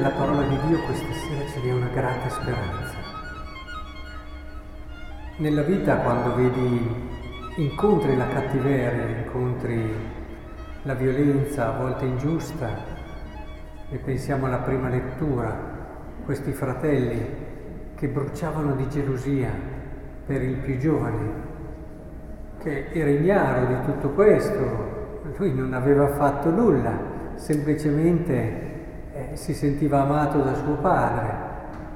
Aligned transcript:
della 0.00 0.12
parola 0.12 0.40
di 0.44 0.56
Dio 0.66 0.80
questa 0.84 1.12
sera 1.12 1.46
ce 1.50 1.60
n'è 1.60 1.72
una 1.74 1.88
grande 1.88 2.30
speranza. 2.30 2.94
Nella 5.36 5.60
vita 5.60 5.96
quando 5.96 6.34
vedi, 6.36 6.90
incontri 7.56 8.16
la 8.16 8.26
cattiveria, 8.28 9.18
incontri 9.18 9.94
la 10.84 10.94
violenza 10.94 11.68
a 11.68 11.78
volte 11.78 12.06
ingiusta, 12.06 12.68
e 13.90 13.98
pensiamo 13.98 14.46
alla 14.46 14.60
prima 14.60 14.88
lettura, 14.88 15.54
questi 16.24 16.52
fratelli 16.52 17.20
che 17.94 18.08
bruciavano 18.08 18.76
di 18.76 18.88
gelosia 18.88 19.50
per 20.24 20.40
il 20.40 20.56
più 20.56 20.78
giovane, 20.78 21.32
che 22.62 22.86
era 22.90 23.10
ignaro 23.10 23.66
di 23.66 23.84
tutto 23.84 24.08
questo, 24.12 25.18
lui 25.36 25.52
non 25.52 25.74
aveva 25.74 26.08
fatto 26.08 26.48
nulla, 26.48 26.98
semplicemente 27.34 28.68
eh, 29.30 29.36
si 29.36 29.54
sentiva 29.54 30.02
amato 30.02 30.40
da 30.40 30.54
suo 30.54 30.74
padre, 30.74 31.48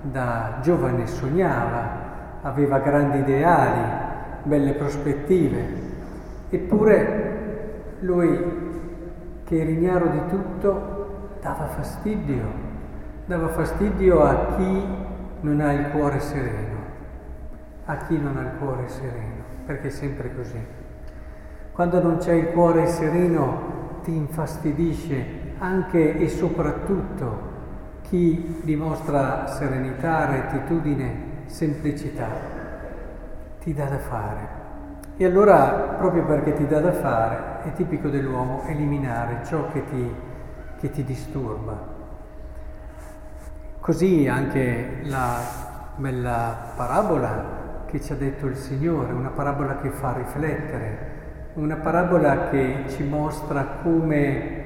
da 0.02 0.58
giovane 0.60 1.06
sognava, 1.06 2.02
aveva 2.42 2.78
grandi 2.78 3.18
ideali, 3.18 4.02
belle 4.42 4.72
prospettive, 4.72 5.82
eppure 6.50 7.96
lui 8.00 8.62
che 9.44 9.60
era 9.60 9.70
ignaro 9.70 10.08
di 10.08 10.26
tutto 10.28 11.36
dava 11.40 11.66
fastidio, 11.66 12.42
dava 13.26 13.48
fastidio 13.48 14.22
a 14.22 14.56
chi 14.56 14.84
non 15.40 15.60
ha 15.60 15.72
il 15.72 15.90
cuore 15.90 16.20
sereno, 16.20 16.78
a 17.84 17.96
chi 17.98 18.18
non 18.18 18.36
ha 18.36 18.40
il 18.40 18.52
cuore 18.58 18.88
sereno, 18.88 19.42
perché 19.66 19.88
è 19.88 19.90
sempre 19.90 20.34
così. 20.34 20.58
Quando 21.72 22.02
non 22.02 22.18
c'è 22.18 22.32
il 22.32 22.48
cuore 22.52 22.86
sereno 22.86 24.00
ti 24.02 24.14
infastidisce 24.14 25.43
anche 25.58 26.18
e 26.18 26.28
soprattutto 26.28 27.52
chi 28.02 28.60
dimostra 28.62 29.46
serenità, 29.46 30.26
rettitudine, 30.26 31.42
semplicità, 31.46 32.28
ti 33.60 33.72
dà 33.72 33.86
da 33.86 33.98
fare. 33.98 34.62
E 35.16 35.24
allora, 35.24 35.94
proprio 35.98 36.24
perché 36.24 36.54
ti 36.54 36.66
dà 36.66 36.80
da 36.80 36.92
fare, 36.92 37.62
è 37.64 37.72
tipico 37.72 38.08
dell'uomo 38.08 38.62
eliminare 38.66 39.40
ciò 39.44 39.68
che 39.70 39.84
ti, 39.86 40.14
che 40.80 40.90
ti 40.90 41.04
disturba. 41.04 41.92
Così 43.80 44.26
anche 44.28 45.00
la 45.04 45.38
bella 45.96 46.72
parabola 46.76 47.84
che 47.86 48.00
ci 48.00 48.12
ha 48.12 48.16
detto 48.16 48.46
il 48.46 48.56
Signore, 48.56 49.12
una 49.12 49.28
parabola 49.28 49.76
che 49.76 49.90
fa 49.90 50.14
riflettere, 50.14 51.12
una 51.54 51.76
parabola 51.76 52.48
che 52.48 52.84
ci 52.88 53.04
mostra 53.04 53.78
come 53.82 54.63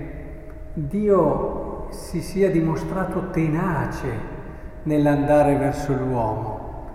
Dio 0.87 1.89
si 1.91 2.21
sia 2.21 2.51
dimostrato 2.51 3.31
tenace 3.31 4.37
nell'andare 4.85 5.57
verso 5.57 5.93
l'uomo, 5.93 6.87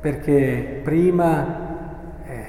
perché 0.00 0.80
prima 0.82 2.22
eh, 2.26 2.44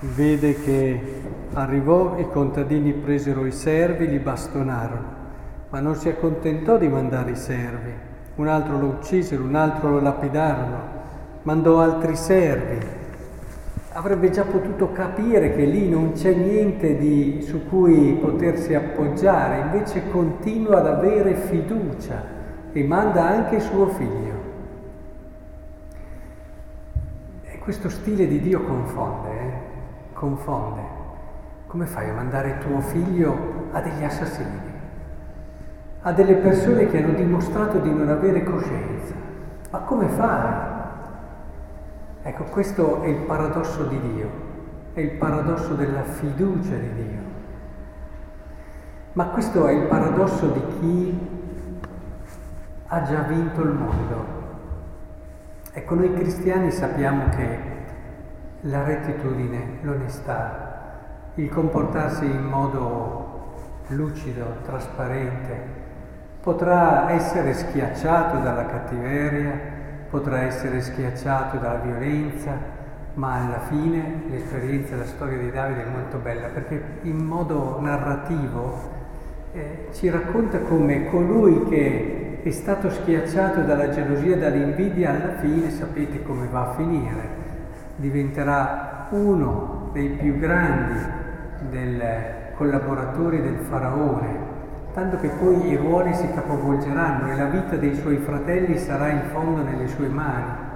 vede 0.00 0.60
che 0.60 1.20
arrivò, 1.52 2.18
i 2.18 2.28
contadini 2.28 2.92
presero 2.92 3.46
i 3.46 3.52
servi, 3.52 4.08
li 4.08 4.18
bastonarono, 4.18 5.16
ma 5.68 5.78
non 5.78 5.94
si 5.94 6.08
accontentò 6.08 6.76
di 6.76 6.88
mandare 6.88 7.30
i 7.30 7.36
servi, 7.36 7.92
un 8.34 8.48
altro 8.48 8.78
lo 8.78 8.86
uccisero, 8.86 9.44
un 9.44 9.54
altro 9.54 9.90
lo 9.90 10.00
lapidarono, 10.00 10.80
mandò 11.42 11.80
altri 11.80 12.16
servi, 12.16 12.84
avrebbe 13.98 14.30
già 14.30 14.44
potuto 14.44 14.92
capire 14.92 15.52
che 15.56 15.64
lì 15.64 15.88
non 15.88 16.12
c'è 16.12 16.32
niente 16.32 16.96
di, 16.96 17.42
su 17.42 17.66
cui 17.66 18.16
potersi 18.20 18.72
appoggiare, 18.72 19.58
invece 19.58 20.08
continua 20.10 20.78
ad 20.78 20.86
avere 20.86 21.34
fiducia 21.34 22.22
e 22.70 22.84
manda 22.84 23.26
anche 23.26 23.58
suo 23.58 23.88
figlio. 23.88 24.36
E 27.42 27.58
questo 27.58 27.88
stile 27.88 28.28
di 28.28 28.40
Dio 28.40 28.62
confonde, 28.62 29.30
eh? 29.30 29.52
confonde. 30.12 30.96
Come 31.66 31.86
fai 31.86 32.08
a 32.08 32.14
mandare 32.14 32.58
tuo 32.58 32.80
figlio 32.80 33.66
a 33.72 33.80
degli 33.80 34.04
assassini? 34.04 34.76
A 36.02 36.12
delle 36.12 36.34
persone 36.34 36.86
che 36.86 37.02
hanno 37.02 37.14
dimostrato 37.14 37.78
di 37.78 37.92
non 37.92 38.08
avere 38.08 38.44
coscienza? 38.44 39.14
Ma 39.70 39.80
come 39.80 40.06
fai? 40.06 40.77
Ecco, 42.22 42.44
questo 42.44 43.02
è 43.02 43.06
il 43.06 43.22
paradosso 43.22 43.84
di 43.84 44.00
Dio, 44.00 44.30
è 44.92 45.00
il 45.00 45.12
paradosso 45.12 45.74
della 45.74 46.02
fiducia 46.02 46.74
di 46.74 46.92
Dio. 46.94 47.20
Ma 49.12 49.26
questo 49.26 49.66
è 49.66 49.72
il 49.72 49.86
paradosso 49.86 50.48
di 50.48 50.62
chi 50.78 51.28
ha 52.86 53.02
già 53.02 53.20
vinto 53.22 53.62
il 53.62 53.70
mondo. 53.70 54.36
Ecco, 55.72 55.94
noi 55.94 56.12
cristiani 56.14 56.70
sappiamo 56.70 57.28
che 57.28 57.58
la 58.62 58.82
rettitudine, 58.82 59.78
l'onestà, 59.82 60.68
il 61.34 61.48
comportarsi 61.48 62.24
in 62.24 62.44
modo 62.44 63.54
lucido, 63.88 64.56
trasparente, 64.64 65.86
potrà 66.40 67.10
essere 67.10 67.54
schiacciato 67.54 68.38
dalla 68.38 68.66
cattiveria, 68.66 69.76
potrà 70.10 70.40
essere 70.42 70.80
schiacciato 70.80 71.58
dalla 71.58 71.80
violenza, 71.80 72.56
ma 73.14 73.34
alla 73.34 73.60
fine 73.68 74.22
l'esperienza, 74.30 74.96
la 74.96 75.04
storia 75.04 75.38
di 75.38 75.50
Davide 75.50 75.84
è 75.84 75.88
molto 75.88 76.18
bella 76.18 76.48
perché 76.48 76.80
in 77.02 77.16
modo 77.16 77.78
narrativo 77.80 78.96
eh, 79.52 79.88
ci 79.92 80.08
racconta 80.08 80.58
come 80.60 81.06
colui 81.10 81.68
che 81.68 82.40
è 82.42 82.50
stato 82.50 82.90
schiacciato 82.90 83.62
dalla 83.62 83.90
gelosia 83.90 84.36
e 84.36 84.38
dall'invidia 84.38 85.10
alla 85.10 85.38
fine 85.38 85.70
sapete 85.70 86.22
come 86.22 86.46
va 86.46 86.70
a 86.70 86.74
finire, 86.74 87.28
diventerà 87.96 89.08
uno 89.10 89.90
dei 89.92 90.10
più 90.10 90.38
grandi 90.38 91.00
del 91.70 92.02
collaboratori 92.54 93.42
del 93.42 93.58
faraone 93.68 94.56
tanto 94.98 95.18
che 95.18 95.28
poi 95.28 95.68
i 95.68 95.76
ruoli 95.76 96.12
si 96.12 96.28
capovolgeranno 96.32 97.30
e 97.30 97.36
la 97.36 97.44
vita 97.44 97.76
dei 97.76 97.94
suoi 97.94 98.16
fratelli 98.16 98.76
sarà 98.76 99.10
in 99.10 99.22
fondo 99.30 99.62
nelle 99.62 99.86
sue 99.86 100.08
mani. 100.08 100.66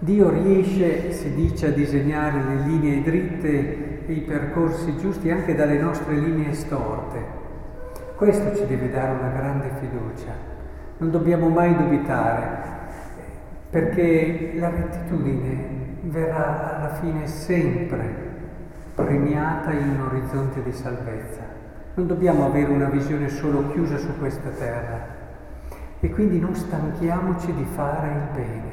Dio 0.00 0.28
riesce, 0.28 1.12
si 1.12 1.32
dice, 1.32 1.68
a 1.68 1.70
disegnare 1.70 2.42
le 2.42 2.66
linee 2.66 3.02
dritte 3.02 4.06
e 4.06 4.12
i 4.12 4.22
percorsi 4.22 4.96
giusti 4.96 5.30
anche 5.30 5.54
dalle 5.54 5.78
nostre 5.78 6.14
linee 6.16 6.52
storte. 6.52 7.24
Questo 8.16 8.56
ci 8.56 8.66
deve 8.66 8.90
dare 8.90 9.12
una 9.12 9.28
grande 9.28 9.70
fiducia. 9.78 10.32
Non 10.98 11.12
dobbiamo 11.12 11.48
mai 11.48 11.76
dubitare, 11.76 12.58
perché 13.70 14.54
la 14.56 14.70
rettitudine 14.70 15.74
verrà 16.02 16.78
alla 16.78 16.94
fine 16.94 17.28
sempre 17.28 18.34
premiata 18.96 19.70
in 19.70 19.90
un 19.90 20.08
orizzonte 20.10 20.60
di 20.64 20.72
salvezza. 20.72 21.65
Non 21.96 22.08
dobbiamo 22.08 22.44
avere 22.44 22.70
una 22.70 22.90
visione 22.90 23.30
solo 23.30 23.70
chiusa 23.70 23.96
su 23.96 24.18
questa 24.18 24.50
terra 24.50 25.06
e 25.98 26.10
quindi 26.10 26.38
non 26.38 26.54
stanchiamoci 26.54 27.54
di 27.54 27.64
fare 27.64 28.08
il 28.08 28.34
bene, 28.34 28.70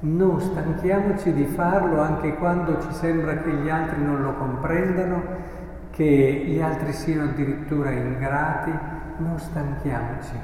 non 0.00 0.40
stanchiamoci 0.40 1.32
di 1.32 1.44
farlo 1.44 2.00
anche 2.00 2.34
quando 2.34 2.80
ci 2.80 2.90
sembra 2.90 3.36
che 3.36 3.52
gli 3.52 3.68
altri 3.68 4.02
non 4.02 4.20
lo 4.20 4.34
comprendano, 4.34 5.22
che 5.92 6.42
gli 6.44 6.60
altri 6.60 6.92
siano 6.92 7.30
addirittura 7.30 7.92
ingrati, 7.92 8.72
non 9.18 9.38
stanchiamoci. 9.38 10.34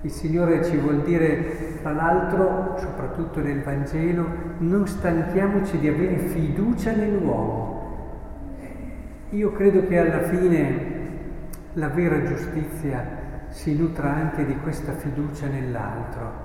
Il 0.00 0.10
Signore 0.10 0.64
ci 0.64 0.78
vuol 0.78 1.02
dire, 1.02 1.78
tra 1.82 1.92
l'altro, 1.92 2.78
soprattutto 2.78 3.40
nel 3.40 3.62
Vangelo, 3.62 4.26
non 4.58 4.86
stanchiamoci 4.86 5.78
di 5.78 5.88
avere 5.88 6.16
fiducia 6.16 6.92
nell'uomo. 6.92 7.72
Io 9.28 9.52
credo 9.52 9.86
che 9.86 9.98
alla 9.98 10.22
fine 10.22 10.93
la 11.74 11.88
vera 11.88 12.22
giustizia 12.22 13.04
si 13.48 13.76
nutra 13.76 14.12
anche 14.12 14.46
di 14.46 14.56
questa 14.58 14.92
fiducia 14.92 15.48
nell'altro. 15.48 16.42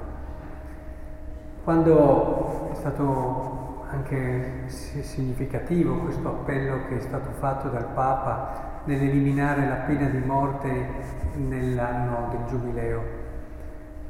Quando 1.64 2.72
è 2.72 2.76
stato 2.76 3.86
anche 3.90 4.64
significativo 4.68 6.00
questo 6.00 6.28
appello 6.30 6.88
che 6.88 6.98
è 6.98 7.02
stato 7.02 7.30
fatto 7.38 7.70
dal 7.70 7.88
Papa 7.94 8.82
nell'eliminare 8.86 9.68
la 9.68 9.76
pena 9.76 10.08
di 10.08 10.20
morte 10.20 10.88
nell'anno 11.36 12.30
del 12.32 12.46
Giubileo, 12.48 13.04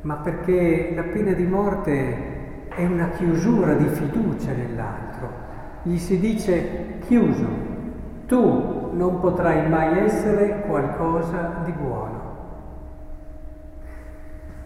ma 0.01 0.15
perché 0.15 0.93
la 0.95 1.03
pena 1.03 1.33
di 1.33 1.45
morte 1.45 2.67
è 2.69 2.85
una 2.85 3.09
chiusura 3.09 3.73
di 3.73 3.87
fiducia 3.87 4.53
nell'altro. 4.53 5.47
Gli 5.83 5.97
si 5.97 6.17
dice 6.17 6.99
chiuso, 7.05 7.47
tu 8.25 8.78
non 8.91 9.19
potrai 9.19 9.69
mai 9.69 9.99
essere 10.05 10.61
qualcosa 10.61 11.61
di 11.63 11.71
buono, 11.71 12.37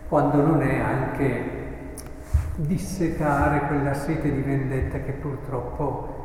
quando 0.07 0.45
non 0.45 0.61
è 0.61 0.79
anche 0.79 1.61
dissetare 2.55 3.67
quella 3.67 3.93
sete 3.93 4.31
di 4.31 4.41
vendetta 4.41 4.99
che 4.99 5.13
purtroppo 5.13 6.21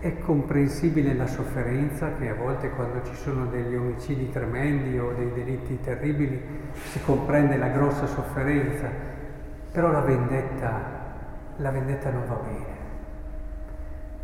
è 0.00 0.18
comprensibile 0.18 1.14
la 1.14 1.28
sofferenza 1.28 2.14
che 2.14 2.28
a 2.28 2.34
volte 2.34 2.70
quando 2.70 3.04
ci 3.04 3.14
sono 3.14 3.46
degli 3.46 3.76
omicidi 3.76 4.30
tremendi 4.30 4.98
o 4.98 5.12
dei 5.12 5.30
delitti 5.32 5.78
terribili 5.80 6.42
si 6.72 7.00
comprende 7.02 7.56
la 7.56 7.68
grossa 7.68 8.06
sofferenza, 8.06 8.88
però 9.70 9.92
la 9.92 10.00
vendetta, 10.00 10.80
la 11.58 11.70
vendetta 11.70 12.10
non 12.10 12.24
va 12.26 12.34
bene. 12.34 12.81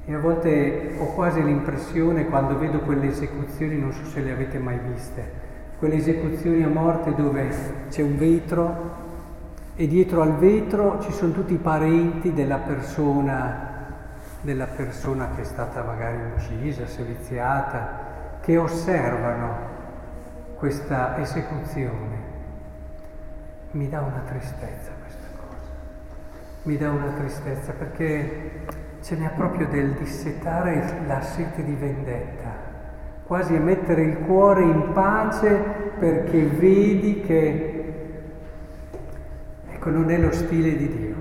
E 0.08 0.14
a 0.14 0.18
volte 0.18 0.94
ho 0.96 1.12
quasi 1.12 1.44
l'impressione 1.44 2.24
quando 2.28 2.56
vedo 2.56 2.78
quelle 2.78 3.08
esecuzioni, 3.08 3.78
non 3.78 3.92
so 3.92 4.06
se 4.06 4.22
le 4.22 4.32
avete 4.32 4.58
mai 4.58 4.78
viste, 4.90 5.22
quelle 5.78 5.96
esecuzioni 5.96 6.62
a 6.62 6.68
morte 6.68 7.14
dove 7.14 7.46
c'è 7.90 8.00
un 8.00 8.16
vetro 8.16 8.96
e 9.76 9.86
dietro 9.86 10.22
al 10.22 10.36
vetro 10.36 10.98
ci 11.02 11.12
sono 11.12 11.32
tutti 11.32 11.52
i 11.52 11.58
parenti 11.58 12.32
della 12.32 12.56
persona 12.56 13.68
della 14.40 14.66
persona 14.66 15.30
che 15.34 15.42
è 15.42 15.44
stata 15.44 15.82
magari 15.82 16.16
uccisa, 16.34 16.86
seviziata, 16.86 18.38
che 18.40 18.56
osservano 18.56 19.56
questa 20.54 21.18
esecuzione. 21.18 22.16
Mi 23.72 23.90
dà 23.90 24.00
una 24.00 24.22
tristezza 24.26 24.97
mi 26.68 26.76
dà 26.76 26.90
una 26.90 27.12
tristezza 27.12 27.72
perché 27.72 28.66
ce 29.00 29.16
n'è 29.16 29.30
proprio 29.34 29.66
del 29.68 29.92
dissetare 29.92 31.00
la 31.06 31.22
sete 31.22 31.64
di 31.64 31.72
vendetta, 31.72 32.52
quasi 33.24 33.54
a 33.54 33.60
mettere 33.60 34.02
il 34.02 34.18
cuore 34.18 34.64
in 34.64 34.92
pace 34.92 35.62
perché 35.98 36.42
vedi 36.42 37.22
che, 37.22 37.94
ecco, 39.70 39.88
non 39.88 40.10
è 40.10 40.18
lo 40.18 40.30
stile 40.30 40.76
di 40.76 40.88
Dio, 40.88 41.14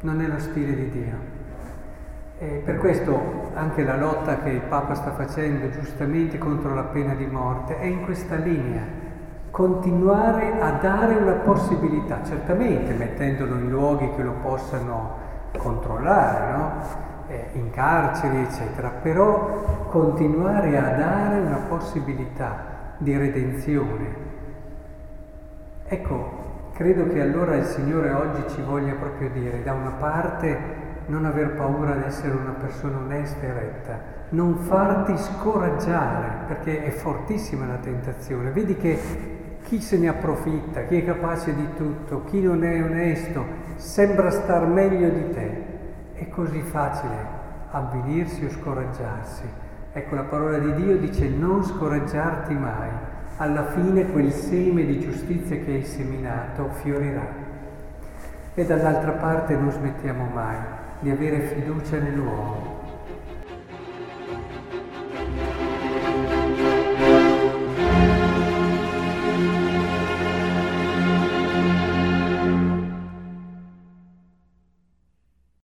non 0.00 0.22
è 0.22 0.26
lo 0.28 0.38
stile 0.38 0.74
di 0.74 0.90
Dio. 0.90 1.34
E 2.38 2.62
per 2.64 2.78
questo 2.78 3.50
anche 3.52 3.84
la 3.84 3.98
lotta 3.98 4.38
che 4.38 4.48
il 4.48 4.60
Papa 4.60 4.94
sta 4.94 5.10
facendo 5.10 5.68
giustamente 5.68 6.38
contro 6.38 6.74
la 6.74 6.84
pena 6.84 7.14
di 7.14 7.26
morte 7.26 7.78
è 7.78 7.84
in 7.84 8.02
questa 8.02 8.36
linea, 8.36 8.82
continuare 9.56 10.60
a 10.60 10.72
dare 10.72 11.14
una 11.14 11.32
possibilità, 11.32 12.20
certamente 12.26 12.92
mettendolo 12.92 13.54
in 13.54 13.70
luoghi 13.70 14.12
che 14.14 14.22
lo 14.22 14.34
possano 14.42 15.16
controllare, 15.56 16.52
no? 16.52 16.72
eh, 17.28 17.48
in 17.54 17.70
carceri, 17.70 18.40
eccetera, 18.40 18.90
però 18.90 19.86
continuare 19.88 20.76
a 20.76 20.94
dare 20.98 21.38
una 21.38 21.60
possibilità 21.70 22.64
di 22.98 23.16
redenzione. 23.16 24.14
Ecco, 25.86 26.28
credo 26.74 27.06
che 27.06 27.22
allora 27.22 27.54
il 27.54 27.64
Signore 27.64 28.12
oggi 28.12 28.44
ci 28.48 28.60
voglia 28.60 28.92
proprio 28.92 29.30
dire, 29.30 29.62
da 29.62 29.72
una 29.72 29.92
parte, 29.92 30.84
non 31.06 31.24
aver 31.24 31.54
paura 31.54 31.94
di 31.94 32.04
essere 32.04 32.34
una 32.34 32.56
persona 32.60 32.98
onesta 32.98 33.46
e 33.46 33.52
retta, 33.54 34.00
non 34.30 34.58
farti 34.58 35.16
scoraggiare, 35.16 36.44
perché 36.46 36.84
è 36.84 36.90
fortissima 36.90 37.64
la 37.64 37.76
tentazione. 37.76 38.50
Vedi 38.50 38.76
che 38.76 39.34
chi 39.66 39.80
se 39.80 39.98
ne 39.98 40.06
approfitta, 40.06 40.84
chi 40.84 41.00
è 41.00 41.04
capace 41.04 41.52
di 41.52 41.66
tutto, 41.74 42.22
chi 42.22 42.40
non 42.40 42.62
è 42.62 42.80
onesto, 42.84 43.44
sembra 43.74 44.30
star 44.30 44.64
meglio 44.64 45.08
di 45.08 45.30
te. 45.32 45.64
È 46.14 46.28
così 46.28 46.60
facile 46.60 47.34
avvilirsi 47.72 48.44
o 48.44 48.48
scoraggiarsi. 48.50 49.42
Ecco, 49.92 50.14
la 50.14 50.22
parola 50.22 50.58
di 50.58 50.72
Dio 50.74 50.96
dice 50.98 51.28
non 51.28 51.64
scoraggiarti 51.64 52.54
mai. 52.54 52.90
Alla 53.38 53.64
fine 53.64 54.08
quel 54.12 54.30
seme 54.30 54.84
di 54.84 55.00
giustizia 55.00 55.56
che 55.56 55.72
hai 55.72 55.84
seminato 55.84 56.68
fiorirà. 56.82 57.26
E 58.54 58.64
dall'altra 58.64 59.12
parte 59.12 59.56
non 59.56 59.72
smettiamo 59.72 60.28
mai 60.32 60.58
di 61.00 61.10
avere 61.10 61.40
fiducia 61.40 61.98
nell'uomo, 61.98 62.75